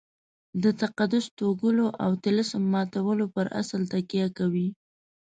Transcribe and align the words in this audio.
د 0.63 0.65
تقدس 0.81 1.25
توږلو 1.37 1.87
او 2.03 2.11
طلسم 2.23 2.63
ماتولو 2.73 3.25
پر 3.35 3.45
اصل 3.61 3.81
تکیه 3.93 4.27
کوي. 4.37 4.67